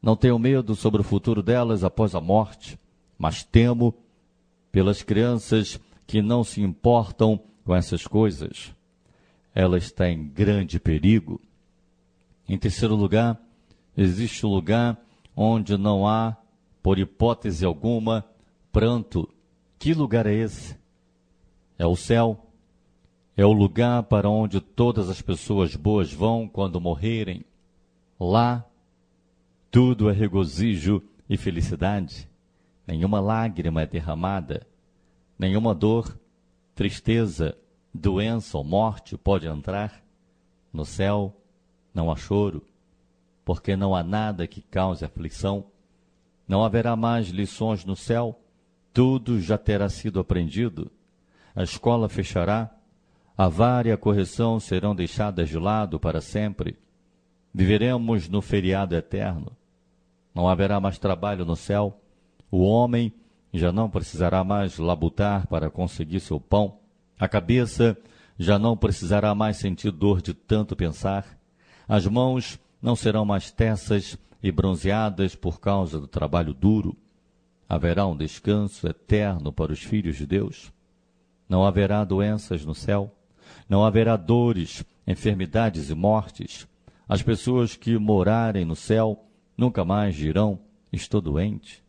Não 0.00 0.16
tenho 0.16 0.38
medo 0.38 0.74
sobre 0.74 1.02
o 1.02 1.04
futuro 1.04 1.42
delas 1.42 1.84
após 1.84 2.14
a 2.14 2.22
morte, 2.22 2.78
mas 3.18 3.44
temo 3.44 3.94
pelas 4.72 5.02
crianças 5.02 5.78
que 6.06 6.22
não 6.22 6.42
se 6.42 6.62
importam 6.62 7.38
com 7.62 7.76
essas 7.76 8.06
coisas. 8.06 8.74
Ela 9.54 9.76
está 9.76 10.08
em 10.08 10.26
grande 10.26 10.80
perigo. 10.80 11.38
Em 12.48 12.56
terceiro 12.56 12.94
lugar, 12.94 13.38
existe 13.96 14.44
lugar 14.46 14.98
onde 15.36 15.76
não 15.76 16.06
há, 16.06 16.36
por 16.82 16.98
hipótese 16.98 17.64
alguma, 17.64 18.24
pranto. 18.70 19.28
Que 19.78 19.94
lugar 19.94 20.26
é 20.26 20.34
esse? 20.34 20.76
É 21.78 21.86
o 21.86 21.96
céu. 21.96 22.46
É 23.36 23.44
o 23.44 23.52
lugar 23.52 24.04
para 24.04 24.28
onde 24.28 24.60
todas 24.60 25.08
as 25.08 25.20
pessoas 25.20 25.74
boas 25.74 26.12
vão 26.12 26.46
quando 26.46 26.80
morrerem. 26.80 27.44
Lá 28.18 28.64
tudo 29.70 30.08
é 30.08 30.12
regozijo 30.12 31.02
e 31.28 31.36
felicidade. 31.36 32.28
Nenhuma 32.86 33.18
lágrima 33.18 33.82
é 33.82 33.86
derramada. 33.86 34.66
Nenhuma 35.36 35.74
dor, 35.74 36.16
tristeza, 36.74 37.58
doença 37.92 38.56
ou 38.56 38.62
morte 38.62 39.16
pode 39.16 39.48
entrar. 39.48 40.00
No 40.72 40.84
céu 40.84 41.34
não 41.92 42.10
há 42.10 42.16
choro, 42.16 42.62
porque 43.44 43.76
não 43.76 43.94
há 43.94 44.02
nada 44.02 44.46
que 44.46 44.60
cause 44.62 45.04
aflição. 45.04 45.66
Não 46.46 46.64
haverá 46.64 46.96
mais 46.96 47.28
lições 47.28 47.84
no 47.84 47.96
céu, 47.96 48.40
tudo 48.92 49.40
já 49.40 49.58
terá 49.58 49.88
sido 49.88 50.20
aprendido. 50.20 50.90
A 51.54 51.62
escola 51.62 52.08
fechará, 52.08 52.70
a 53.36 53.48
vara 53.48 53.88
e 53.88 53.92
a 53.92 53.96
correção 53.96 54.60
serão 54.60 54.94
deixadas 54.94 55.48
de 55.48 55.58
lado 55.58 55.98
para 55.98 56.20
sempre. 56.20 56.78
Viveremos 57.52 58.28
no 58.28 58.40
feriado 58.40 58.94
eterno. 58.94 59.52
Não 60.34 60.48
haverá 60.48 60.80
mais 60.80 60.98
trabalho 60.98 61.44
no 61.44 61.54
céu. 61.54 62.00
O 62.50 62.62
homem 62.62 63.12
já 63.52 63.70
não 63.70 63.88
precisará 63.88 64.42
mais 64.42 64.78
labutar 64.78 65.46
para 65.46 65.70
conseguir 65.70 66.20
seu 66.20 66.40
pão. 66.40 66.78
A 67.18 67.28
cabeça 67.28 67.96
já 68.38 68.58
não 68.58 68.76
precisará 68.76 69.34
mais 69.34 69.56
sentir 69.56 69.92
dor 69.92 70.20
de 70.20 70.34
tanto 70.34 70.74
pensar. 70.74 71.24
As 71.86 72.06
mãos 72.06 72.58
não 72.84 72.94
serão 72.94 73.24
mais 73.24 73.50
tensas 73.50 74.18
e 74.42 74.52
bronzeadas 74.52 75.34
por 75.34 75.58
causa 75.58 75.98
do 75.98 76.06
trabalho 76.06 76.52
duro. 76.52 76.94
Haverá 77.66 78.06
um 78.06 78.14
descanso 78.14 78.86
eterno 78.86 79.50
para 79.50 79.72
os 79.72 79.82
filhos 79.82 80.16
de 80.16 80.26
Deus. 80.26 80.70
Não 81.48 81.64
haverá 81.64 82.04
doenças 82.04 82.62
no 82.62 82.74
céu. 82.74 83.10
Não 83.66 83.82
haverá 83.82 84.16
dores, 84.16 84.84
enfermidades 85.06 85.88
e 85.88 85.94
mortes. 85.94 86.68
As 87.08 87.22
pessoas 87.22 87.74
que 87.74 87.96
morarem 87.96 88.66
no 88.66 88.76
céu 88.76 89.24
nunca 89.56 89.82
mais 89.82 90.14
dirão: 90.14 90.58
Estou 90.92 91.22
doente. 91.22 91.82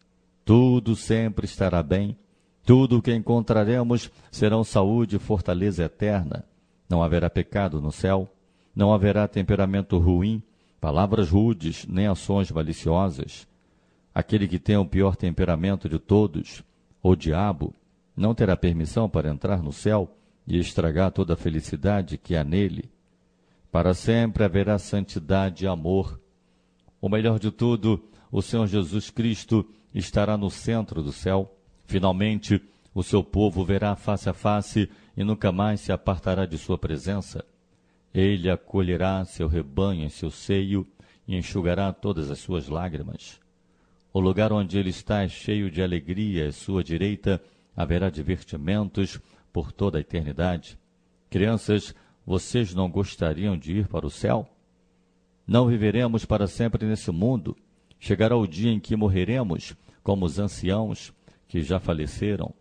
Tudo 0.45 0.95
sempre 0.95 1.43
estará 1.43 1.83
bem. 1.83 2.17
Tudo 2.63 2.99
o 2.99 3.01
que 3.01 3.13
encontraremos 3.13 4.09
serão 4.31 4.63
saúde 4.63 5.17
e 5.17 5.19
fortaleza 5.19 5.83
eterna. 5.83 6.45
Não 6.89 7.03
haverá 7.03 7.29
pecado 7.29 7.81
no 7.81 7.91
céu. 7.91 8.29
Não 8.73 8.93
haverá 8.93 9.27
temperamento 9.27 9.97
ruim, 9.97 10.41
palavras 10.79 11.29
rudes, 11.29 11.85
nem 11.87 12.07
ações 12.07 12.51
maliciosas. 12.51 13.47
Aquele 14.13 14.47
que 14.47 14.59
tem 14.59 14.77
o 14.77 14.85
pior 14.85 15.15
temperamento 15.15 15.89
de 15.89 15.99
todos, 15.99 16.63
o 17.01 17.15
diabo, 17.15 17.73
não 18.15 18.33
terá 18.33 18.55
permissão 18.55 19.09
para 19.09 19.29
entrar 19.29 19.61
no 19.61 19.73
céu 19.73 20.09
e 20.47 20.57
estragar 20.57 21.11
toda 21.11 21.33
a 21.33 21.37
felicidade 21.37 22.17
que 22.17 22.35
há 22.35 22.43
nele. 22.43 22.89
Para 23.71 23.93
sempre 23.93 24.43
haverá 24.43 24.77
santidade 24.79 25.65
e 25.65 25.67
amor. 25.67 26.19
O 27.01 27.09
melhor 27.09 27.39
de 27.39 27.51
tudo, 27.51 28.01
o 28.31 28.41
Senhor 28.41 28.67
Jesus 28.67 29.09
Cristo 29.09 29.67
estará 29.93 30.37
no 30.37 30.49
centro 30.49 31.03
do 31.03 31.11
céu. 31.11 31.53
Finalmente, 31.85 32.61
o 32.93 33.03
seu 33.03 33.23
povo 33.23 33.65
verá 33.65 33.95
face 33.95 34.29
a 34.29 34.33
face 34.33 34.89
e 35.17 35.23
nunca 35.23 35.51
mais 35.51 35.81
se 35.81 35.91
apartará 35.91 36.45
de 36.45 36.57
sua 36.57 36.77
presença. 36.77 37.43
Ele 38.15 38.49
acolherá 38.49 39.25
seu 39.25 39.45
rebanho 39.45 40.05
em 40.05 40.09
seu 40.09 40.31
seio 40.31 40.87
e 41.27 41.35
enxugará 41.35 41.91
todas 41.91 42.31
as 42.31 42.39
suas 42.39 42.69
lágrimas. 42.69 43.41
O 44.13 44.21
lugar 44.21 44.53
onde 44.53 44.77
ele 44.77 44.89
está 44.89 45.23
é 45.23 45.27
cheio 45.27 45.69
de 45.69 45.81
alegria, 45.81 46.47
à 46.47 46.51
sua 46.53 46.81
direita 46.81 47.43
haverá 47.75 48.09
divertimentos 48.09 49.19
por 49.51 49.73
toda 49.73 49.97
a 49.97 50.01
eternidade. 50.01 50.79
Crianças, 51.29 51.93
vocês 52.25 52.73
não 52.73 52.89
gostariam 52.89 53.57
de 53.57 53.79
ir 53.79 53.87
para 53.89 54.07
o 54.07 54.09
céu? 54.09 54.47
Não 55.45 55.67
viveremos 55.67 56.23
para 56.23 56.47
sempre 56.47 56.85
nesse 56.85 57.11
mundo. 57.11 57.53
Chegará 57.99 58.37
o 58.37 58.47
dia 58.47 58.71
em 58.71 58.79
que 58.79 58.95
morreremos, 58.95 59.75
como 60.01 60.23
os 60.23 60.39
anciãos 60.39 61.11
que 61.49 61.61
já 61.61 61.81
faleceram. 61.81 62.53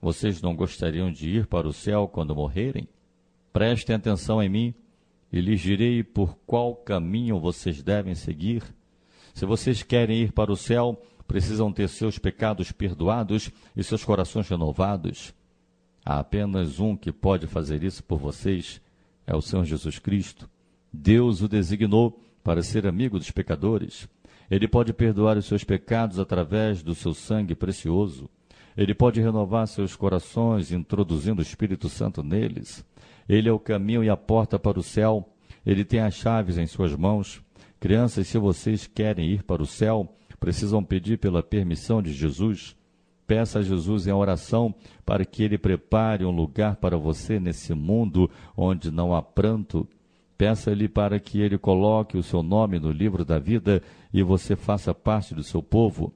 Vocês 0.00 0.40
não 0.40 0.54
gostariam 0.54 1.10
de 1.10 1.30
ir 1.30 1.48
para 1.48 1.66
o 1.66 1.72
céu 1.72 2.06
quando 2.06 2.32
morrerem? 2.32 2.86
Prestem 3.52 3.96
atenção 3.96 4.40
em 4.40 4.48
mim 4.48 4.74
e 5.34 5.40
lhes 5.40 5.60
direi 5.60 6.04
por 6.04 6.36
qual 6.46 6.76
caminho 6.76 7.40
vocês 7.40 7.82
devem 7.82 8.14
seguir. 8.14 8.62
Se 9.34 9.44
vocês 9.44 9.82
querem 9.82 10.22
ir 10.22 10.30
para 10.30 10.52
o 10.52 10.56
céu, 10.56 10.96
precisam 11.26 11.72
ter 11.72 11.88
seus 11.88 12.20
pecados 12.20 12.70
perdoados 12.70 13.50
e 13.76 13.82
seus 13.82 14.04
corações 14.04 14.48
renovados. 14.48 15.34
Há 16.04 16.20
apenas 16.20 16.78
um 16.78 16.96
que 16.96 17.10
pode 17.10 17.48
fazer 17.48 17.82
isso 17.82 18.04
por 18.04 18.20
vocês, 18.20 18.80
é 19.26 19.34
o 19.34 19.40
Senhor 19.40 19.64
Jesus 19.64 19.98
Cristo. 19.98 20.48
Deus 20.92 21.42
o 21.42 21.48
designou 21.48 22.22
para 22.44 22.62
ser 22.62 22.86
amigo 22.86 23.18
dos 23.18 23.32
pecadores. 23.32 24.08
Ele 24.48 24.68
pode 24.68 24.92
perdoar 24.92 25.36
os 25.36 25.46
seus 25.46 25.64
pecados 25.64 26.20
através 26.20 26.80
do 26.80 26.94
seu 26.94 27.12
sangue 27.12 27.56
precioso. 27.56 28.30
Ele 28.76 28.94
pode 28.94 29.20
renovar 29.20 29.66
seus 29.66 29.96
corações, 29.96 30.70
introduzindo 30.70 31.40
o 31.40 31.42
Espírito 31.42 31.88
Santo 31.88 32.22
neles. 32.22 32.84
Ele 33.28 33.48
é 33.48 33.52
o 33.52 33.58
caminho 33.58 34.04
e 34.04 34.10
a 34.10 34.16
porta 34.16 34.58
para 34.58 34.78
o 34.78 34.82
céu. 34.82 35.28
Ele 35.64 35.84
tem 35.84 36.00
as 36.00 36.14
chaves 36.14 36.58
em 36.58 36.66
suas 36.66 36.94
mãos. 36.94 37.42
Crianças, 37.80 38.26
se 38.26 38.38
vocês 38.38 38.86
querem 38.86 39.28
ir 39.30 39.42
para 39.42 39.62
o 39.62 39.66
céu, 39.66 40.14
precisam 40.40 40.82
pedir 40.84 41.18
pela 41.18 41.42
permissão 41.42 42.02
de 42.02 42.12
Jesus. 42.12 42.76
Peça 43.26 43.60
a 43.60 43.62
Jesus 43.62 44.06
em 44.06 44.12
oração 44.12 44.74
para 45.04 45.24
que 45.24 45.42
ele 45.42 45.56
prepare 45.56 46.24
um 46.24 46.30
lugar 46.30 46.76
para 46.76 46.96
você 46.96 47.40
nesse 47.40 47.72
mundo 47.72 48.30
onde 48.56 48.90
não 48.90 49.14
há 49.14 49.22
pranto. 49.22 49.88
Peça-lhe 50.36 50.88
para 50.88 51.18
que 51.18 51.40
ele 51.40 51.56
coloque 51.56 52.18
o 52.18 52.22
seu 52.22 52.42
nome 52.42 52.78
no 52.78 52.90
livro 52.90 53.24
da 53.24 53.38
vida 53.38 53.82
e 54.12 54.22
você 54.22 54.56
faça 54.56 54.92
parte 54.92 55.34
do 55.34 55.42
seu 55.42 55.62
povo. 55.62 56.12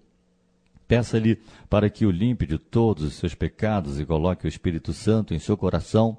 Peça-lhe 0.86 1.38
para 1.68 1.88
que 1.88 2.04
o 2.04 2.10
limpe 2.10 2.46
de 2.46 2.58
todos 2.58 3.04
os 3.04 3.14
seus 3.14 3.34
pecados 3.34 4.00
e 4.00 4.04
coloque 4.04 4.46
o 4.46 4.48
Espírito 4.48 4.92
Santo 4.92 5.34
em 5.34 5.38
seu 5.38 5.56
coração. 5.56 6.18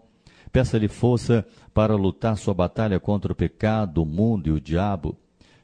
Peça-lhe 0.51 0.87
força 0.87 1.45
para 1.73 1.95
lutar 1.95 2.37
sua 2.37 2.53
batalha 2.53 2.99
contra 2.99 3.31
o 3.31 3.35
pecado, 3.35 4.01
o 4.01 4.05
mundo 4.05 4.47
e 4.47 4.51
o 4.51 4.59
diabo. 4.59 5.17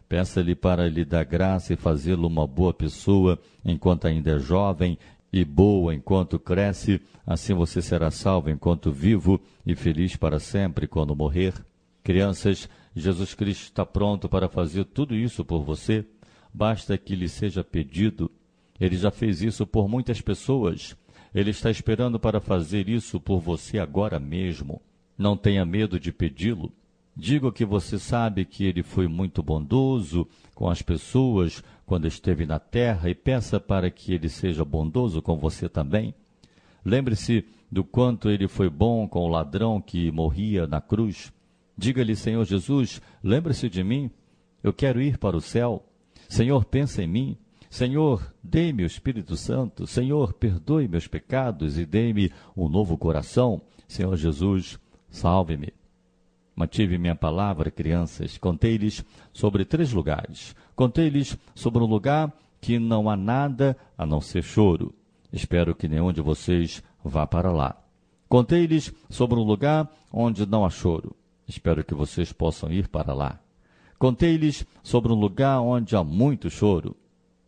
Peça-lhe 0.08 0.56
para 0.56 0.88
lhe 0.88 1.04
dar 1.04 1.24
graça 1.24 1.74
e 1.74 1.78
fazê-lo 1.78 2.28
uma 2.28 2.45
boa 2.45 2.74
pessoa 2.74 3.39
enquanto 3.63 4.06
ainda 4.06 4.32
é 4.32 4.39
jovem 4.39 4.98
e 5.34 5.43
boa 5.43 5.93
enquanto 5.93 6.39
cresce, 6.39 7.02
assim 7.26 7.54
você 7.54 7.82
será 7.82 8.10
salvo 8.10 8.50
enquanto 8.50 8.91
vivo 8.91 9.41
e 9.65 9.76
feliz 9.76 10.15
para 10.15 10.39
sempre 10.39 10.88
quando 10.88 11.15
morrer. 11.15 11.54
Crianças, 12.04 12.69
Jesus 12.95 13.34
Cristo 13.34 13.63
está 13.63 13.86
pronto 13.86 14.30
para 14.30 14.48
fazer 14.48 14.86
tudo 14.86 15.15
isso 15.15 15.43
por 15.43 15.63
você. 15.63 16.06
Basta 16.54 16.98
que 16.98 17.15
lhe 17.15 17.28
seja 17.28 17.63
pedido. 17.63 18.32
Ele 18.80 18.95
já 18.95 19.12
fez 19.12 19.41
isso 19.41 19.65
por 19.67 19.89
muitas 19.89 20.21
pessoas. 20.21 20.95
Ele 21.36 21.50
está 21.50 21.69
esperando 21.69 22.17
para 22.17 22.39
fazer 22.39 22.88
isso 22.88 23.19
por 23.19 23.41
você 23.41 23.78
agora 23.78 24.21
mesmo. 24.21 24.82
Não 25.17 25.36
tenha 25.36 25.65
medo 25.65 26.00
de 26.00 26.13
pedi-lo. 26.13 26.71
Diga 27.13 27.52
que 27.52 27.65
você 27.65 28.00
sabe 28.00 28.45
que 28.45 28.63
ele 28.63 28.82
foi 28.82 29.06
muito 29.10 29.43
bondoso 29.43 30.26
com 30.54 30.69
as 30.69 30.82
pessoas 30.82 31.62
quando 31.86 32.08
esteve 32.08 32.45
na 32.45 32.58
terra 32.58 33.10
e 33.10 33.13
peça 33.13 33.60
para 33.60 33.91
que 33.91 34.13
ele 34.13 34.30
seja 34.30 34.63
bondoso 34.63 35.21
com 35.21 35.38
você 35.38 35.67
também. 35.67 36.15
Lembre-se 36.86 37.43
do 37.69 37.84
quanto 37.84 38.30
ele 38.30 38.48
foi 38.48 38.69
bom 38.69 39.06
com 39.06 39.19
o 39.19 39.28
ladrão 39.28 39.82
que 39.82 40.10
morria 40.12 40.65
na 40.65 40.80
cruz. 40.80 41.34
Diga-lhe, 41.78 42.15
Senhor 42.15 42.45
Jesus, 42.45 43.02
lembre-se 43.21 43.69
de 43.69 43.84
mim. 43.84 44.10
Eu 44.63 44.71
quero 44.71 45.02
ir 45.02 45.17
para 45.17 45.36
o 45.36 45.41
céu. 45.41 45.84
Senhor, 46.30 46.63
pensa 46.63 47.04
em 47.04 47.08
mim. 47.08 47.38
Senhor, 47.76 48.34
dê-me 48.42 48.84
o 48.84 48.86
Espírito 48.86 49.36
Santo. 49.36 49.86
Senhor, 49.86 50.32
perdoe 50.32 50.88
meus 50.88 51.10
pecados 51.10 51.78
e 51.78 51.86
dê-me 51.86 52.32
um 52.56 52.70
novo 52.70 52.98
coração. 52.98 53.62
Senhor 53.86 54.16
Jesus, 54.16 54.80
salve-me. 55.10 55.74
Mantive 56.56 56.98
minha 56.98 57.18
palavra, 57.18 57.70
crianças. 57.70 58.38
Contei-lhes 58.38 59.04
sobre 59.34 59.66
três 59.66 59.92
lugares. 59.92 60.56
Contei-lhes 60.74 61.38
sobre 61.54 61.84
um 61.84 61.86
lugar 61.86 62.32
que 62.62 62.80
não 62.80 63.10
há 63.10 63.18
nada 63.18 63.76
a 63.98 64.06
não 64.06 64.22
ser 64.22 64.42
choro. 64.42 64.96
Espero 65.30 65.76
que 65.76 65.90
nenhum 65.90 66.14
de 66.14 66.22
vocês 66.22 66.82
vá 67.04 67.28
para 67.28 67.52
lá. 67.52 67.76
Contei-lhes 68.30 68.94
sobre 69.10 69.38
um 69.38 69.44
lugar 69.44 69.92
onde 70.14 70.46
não 70.46 70.64
há 70.64 70.70
choro. 70.70 71.14
Espero 71.46 71.84
que 71.84 71.94
vocês 71.94 72.32
possam 72.32 72.72
ir 72.72 72.88
para 72.88 73.14
lá. 73.14 73.38
Contei-lhes 74.00 74.66
sobre 74.82 75.12
um 75.12 75.20
lugar 75.20 75.60
onde 75.60 75.94
há 75.94 76.06
muito 76.06 76.50
choro. 76.50 76.96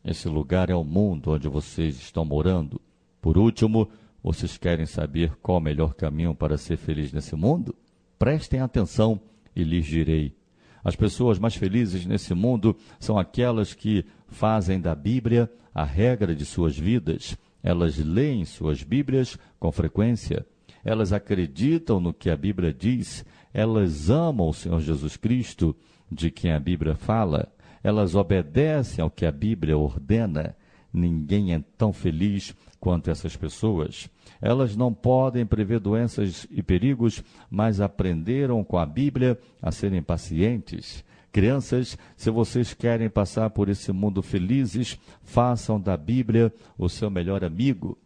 Esse 0.07 0.29
lugar 0.29 0.69
é 0.69 0.73
o 0.73 0.85
mundo 0.85 1.31
onde 1.31 1.49
vocês 1.49 1.97
estão 1.97 2.23
morando. 2.23 2.79
Por 3.19 3.37
último, 3.37 3.89
vocês 4.23 4.57
querem 4.57 4.85
saber 4.85 5.35
qual 5.41 5.57
o 5.57 5.61
melhor 5.61 5.93
caminho 5.93 6.33
para 6.33 6.57
ser 6.57 6.77
feliz 6.77 7.11
nesse 7.11 7.35
mundo? 7.35 7.75
Prestem 8.17 8.61
atenção 8.61 9.19
e 9.53 9.65
lhes 9.65 9.85
direi. 9.85 10.33
As 10.81 10.95
pessoas 10.95 11.37
mais 11.37 11.57
felizes 11.57 12.05
nesse 12.05 12.33
mundo 12.33 12.73
são 12.97 13.19
aquelas 13.19 13.73
que 13.73 14.05
fazem 14.29 14.79
da 14.79 14.95
Bíblia 14.95 15.51
a 15.75 15.83
regra 15.83 16.33
de 16.33 16.45
suas 16.45 16.79
vidas. 16.79 17.37
Elas 17.61 17.97
leem 17.97 18.45
suas 18.45 18.83
Bíblias 18.83 19.37
com 19.59 19.73
frequência. 19.73 20.45
Elas 20.85 21.11
acreditam 21.11 21.99
no 21.99 22.13
que 22.13 22.29
a 22.29 22.37
Bíblia 22.37 22.73
diz. 22.73 23.25
Elas 23.53 24.09
amam 24.09 24.47
o 24.47 24.53
Senhor 24.53 24.79
Jesus 24.79 25.17
Cristo, 25.17 25.75
de 26.09 26.31
quem 26.31 26.53
a 26.53 26.59
Bíblia 26.61 26.95
fala 26.95 27.51
elas 27.83 28.15
obedecem 28.15 29.01
ao 29.01 29.09
que 29.09 29.25
a 29.25 29.31
Bíblia 29.31 29.77
ordena, 29.77 30.55
ninguém 30.91 31.53
é 31.53 31.61
tão 31.77 31.93
feliz 31.93 32.55
quanto 32.79 33.09
essas 33.09 33.35
pessoas. 33.35 34.09
Elas 34.41 34.75
não 34.75 34.93
podem 34.93 35.45
prever 35.45 35.79
doenças 35.79 36.47
e 36.51 36.61
perigos, 36.61 37.23
mas 37.49 37.81
aprenderam 37.81 38.63
com 38.63 38.77
a 38.77 38.85
Bíblia 38.85 39.37
a 39.61 39.71
serem 39.71 40.01
pacientes. 40.01 41.03
Crianças, 41.31 41.97
se 42.15 42.29
vocês 42.29 42.73
querem 42.73 43.09
passar 43.09 43.49
por 43.49 43.69
esse 43.69 43.91
mundo 43.91 44.21
felizes, 44.21 44.97
façam 45.23 45.79
da 45.79 45.95
Bíblia 45.95 46.51
o 46.77 46.89
seu 46.89 47.09
melhor 47.09 47.43
amigo. 47.43 47.97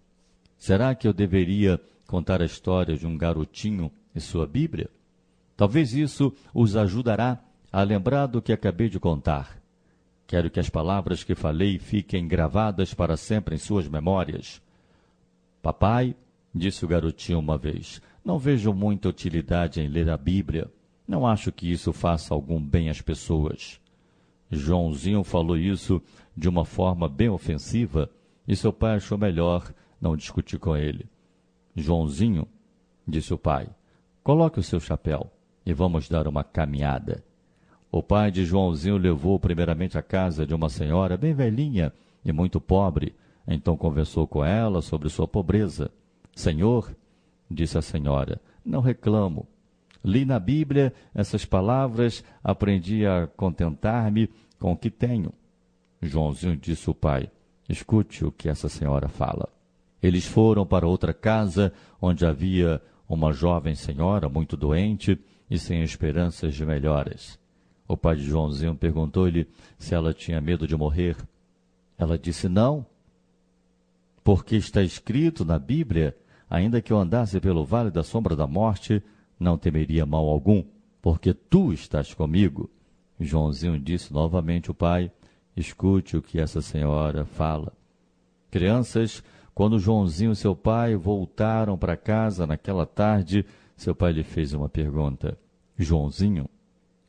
Será 0.58 0.94
que 0.94 1.08
eu 1.08 1.14
deveria 1.14 1.80
contar 2.08 2.42
a 2.42 2.46
história 2.46 2.98
de 2.98 3.08
um 3.08 3.18
garotinho 3.18 3.92
e 4.14 4.20
sua 4.20 4.46
Bíblia? 4.46 4.90
Talvez 5.56 5.94
isso 5.94 6.34
os 6.54 6.76
ajudará 6.76 7.40
a 7.72 7.84
lembrar 7.84 8.26
do 8.26 8.42
que 8.42 8.52
acabei 8.52 8.90
de 8.90 9.00
contar. 9.00 9.61
Quero 10.32 10.50
que 10.50 10.62
as 10.62 10.70
palavras 10.70 11.26
que 11.26 11.36
falei 11.36 11.78
fiquem 11.78 12.26
gravadas 12.26 12.94
para 12.94 13.18
sempre 13.18 13.56
em 13.56 13.58
suas 13.58 13.86
memórias. 13.90 14.62
Papai, 15.62 16.16
disse 16.56 16.86
o 16.86 16.88
garotinho 16.88 17.38
uma 17.38 17.58
vez, 17.58 18.02
não 18.24 18.40
vejo 18.40 18.72
muita 18.72 19.10
utilidade 19.10 19.82
em 19.82 19.90
ler 19.90 20.10
a 20.10 20.16
Bíblia. 20.16 20.72
Não 21.06 21.28
acho 21.28 21.52
que 21.52 21.70
isso 21.70 21.92
faça 21.92 22.34
algum 22.34 22.62
bem 22.62 22.90
às 22.90 23.02
pessoas. 23.02 23.82
Joãozinho 24.50 25.22
falou 25.22 25.58
isso 25.58 26.02
de 26.34 26.48
uma 26.48 26.64
forma 26.64 27.10
bem 27.10 27.28
ofensiva 27.28 28.10
e 28.48 28.56
seu 28.56 28.72
pai 28.72 28.96
achou 28.96 29.18
melhor 29.18 29.74
não 30.00 30.16
discutir 30.16 30.58
com 30.60 30.78
ele. 30.78 31.10
Joãozinho, 31.76 32.48
disse 33.06 33.34
o 33.34 33.38
pai, 33.38 33.68
coloque 34.24 34.62
o 34.62 34.64
seu 34.64 34.80
chapéu 34.80 35.30
e 35.66 35.74
vamos 35.74 36.08
dar 36.08 36.26
uma 36.26 36.42
caminhada. 36.42 37.22
O 37.92 38.02
pai 38.02 38.32
de 38.32 38.46
Joãozinho 38.46 38.96
levou 38.98 39.38
primeiramente 39.38 39.98
à 39.98 40.02
casa 40.02 40.48
de 40.48 40.56
uma 40.56 40.70
senhora 40.70 41.18
bem 41.18 41.34
velhinha 41.34 41.92
e 42.24 42.32
muito 42.32 42.62
pobre. 42.62 43.14
Então 43.46 43.76
conversou 43.76 44.26
com 44.26 44.46
ela 44.46 44.82
sobre 44.82 45.10
sua 45.10 45.28
pobreza. 45.28 45.92
Senhor, 46.34 46.96
disse 47.50 47.78
a 47.78 47.82
senhora, 47.82 48.40
não 48.64 48.80
reclamo. 48.80 49.46
Li 50.06 50.24
na 50.24 50.40
Bíblia 50.40 50.94
essas 51.14 51.44
palavras, 51.44 52.24
aprendi 52.42 53.06
a 53.06 53.28
contentar-me 53.28 54.30
com 54.58 54.72
o 54.72 54.78
que 54.78 54.90
tenho. 54.90 55.34
Joãozinho 56.02 56.56
disse 56.56 56.88
ao 56.88 56.96
pai: 56.96 57.30
Escute 57.68 58.24
o 58.24 58.32
que 58.32 58.48
essa 58.48 58.70
senhora 58.70 59.10
fala. 59.10 59.50
Eles 60.02 60.26
foram 60.26 60.66
para 60.66 60.88
outra 60.88 61.14
casa, 61.14 61.74
onde 62.02 62.26
havia 62.26 62.82
uma 63.08 63.34
jovem 63.34 63.76
senhora 63.76 64.30
muito 64.30 64.56
doente 64.56 65.20
e 65.50 65.60
sem 65.60 65.84
esperanças 65.84 66.56
de 66.56 66.66
melhoras. 66.66 67.41
O 67.92 67.98
pai 67.98 68.16
de 68.16 68.24
Joãozinho 68.24 68.74
perguntou-lhe 68.74 69.46
se 69.78 69.94
ela 69.94 70.14
tinha 70.14 70.40
medo 70.40 70.66
de 70.66 70.78
morrer. 70.78 71.18
Ela 71.98 72.18
disse 72.18 72.48
não, 72.48 72.86
porque 74.24 74.56
está 74.56 74.82
escrito 74.82 75.44
na 75.44 75.60
Bíblia: 75.60 76.16
ainda 76.50 76.82
que 76.82 76.94
eu 76.94 76.98
andasse 76.98 77.38
pelo 77.42 77.66
vale 77.66 77.92
da 77.92 78.02
sombra 78.02 78.34
da 78.34 78.48
morte, 78.48 79.04
não 79.38 79.58
temeria 79.58 80.06
mal 80.06 80.30
algum, 80.30 80.64
porque 81.02 81.34
tu 81.34 81.74
estás 81.74 82.14
comigo. 82.14 82.70
Joãozinho 83.20 83.78
disse 83.78 84.14
novamente 84.14 84.70
ao 84.70 84.74
pai: 84.74 85.12
Escute 85.54 86.16
o 86.16 86.22
que 86.22 86.40
essa 86.40 86.62
senhora 86.62 87.26
fala. 87.26 87.74
Crianças, 88.50 89.22
quando 89.54 89.78
Joãozinho 89.78 90.32
e 90.32 90.36
seu 90.38 90.56
pai 90.56 90.96
voltaram 90.96 91.78
para 91.78 91.98
casa 91.98 92.48
naquela 92.48 92.86
tarde, 92.86 93.46
seu 93.76 93.94
pai 93.94 94.14
lhe 94.14 94.24
fez 94.24 94.54
uma 94.54 94.70
pergunta: 94.70 95.38
Joãozinho, 95.78 96.50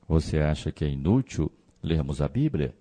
você 0.08 0.38
acha 0.38 0.70
que 0.70 0.84
é 0.84 0.88
inútil 0.88 1.50
lermos 1.82 2.20
a 2.20 2.28
Bíblia? 2.28 2.74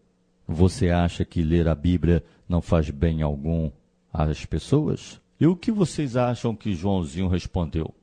Você 0.48 0.90
acha 0.90 1.24
que 1.24 1.42
ler 1.42 1.68
a 1.68 1.76
Bíblia 1.76 2.24
não 2.48 2.62
faz 2.62 2.90
bem 2.90 3.22
algum 3.22 3.72
às 4.12 4.46
pessoas? 4.46 5.22
E 5.40 5.48
o 5.48 5.56
que 5.56 5.72
vocês 5.72 6.16
acham 6.16 6.56
que 6.56 6.74
Joãozinho 6.74 7.28
respondeu? 7.28 7.94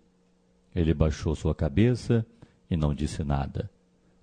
Ele 0.74 0.94
baixou 0.94 1.34
sua 1.34 1.54
cabeça 1.54 2.26
e 2.70 2.76
não 2.76 2.94
disse 2.94 3.22
nada. 3.22 3.70